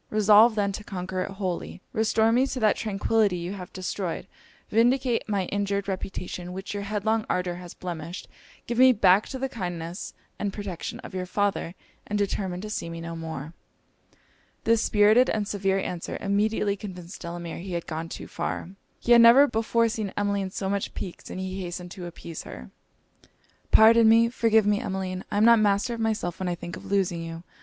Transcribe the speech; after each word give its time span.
Resolve, 0.09 0.55
then, 0.55 0.71
to 0.71 0.83
conquer 0.83 1.21
it 1.25 1.29
wholly: 1.33 1.79
restore 1.93 2.31
me 2.31 2.47
to 2.47 2.59
that 2.59 2.75
tranquillity 2.75 3.35
you 3.37 3.53
have 3.53 3.71
destroyed 3.71 4.25
vindicate 4.71 5.29
my 5.29 5.45
injured 5.49 5.87
reputation, 5.87 6.53
which 6.53 6.73
your 6.73 6.81
headlong 6.81 7.23
ardour 7.29 7.53
has 7.57 7.75
blemished 7.75 8.27
give 8.65 8.79
me 8.79 8.93
back 8.93 9.27
to 9.27 9.37
the 9.37 9.47
kindness 9.47 10.15
and 10.39 10.51
protection 10.53 10.99
of 11.01 11.13
your 11.13 11.27
father 11.27 11.75
and 12.07 12.17
determine 12.17 12.61
to 12.61 12.67
see 12.71 12.89
me 12.89 12.99
no 12.99 13.15
more.' 13.15 13.53
This 14.63 14.81
spirited 14.81 15.29
and 15.29 15.47
severe 15.47 15.77
answer, 15.77 16.17
immediately 16.19 16.75
convinced 16.75 17.21
Delamere 17.21 17.59
he 17.59 17.73
had 17.73 17.85
gone 17.85 18.09
too 18.09 18.25
far. 18.25 18.71
He 18.99 19.11
had 19.11 19.21
never 19.21 19.45
before 19.45 19.87
seen 19.87 20.13
Emmeline 20.17 20.49
so 20.49 20.67
much 20.67 20.95
piqued, 20.95 21.29
and 21.29 21.39
he 21.39 21.61
hastened 21.61 21.91
to 21.91 22.07
appease 22.07 22.41
her. 22.41 22.71
'Pardon 23.69 24.09
me! 24.09 24.29
forgive 24.29 24.65
me, 24.65 24.79
Emmeline! 24.79 25.23
I 25.29 25.37
am 25.37 25.45
not 25.45 25.59
master 25.59 25.93
of 25.93 25.99
myself 25.99 26.39
when 26.39 26.49
I 26.49 26.55
think 26.55 26.75
of 26.75 26.87
losing 26.91 27.21
you! 27.23 27.43